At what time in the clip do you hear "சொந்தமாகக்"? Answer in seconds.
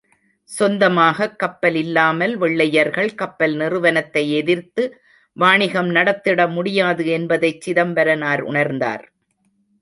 0.49-1.39